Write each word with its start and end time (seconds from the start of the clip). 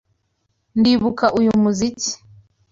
Ndibuka 0.79 1.25
uyu 1.39 1.51
muziki. 1.63 2.11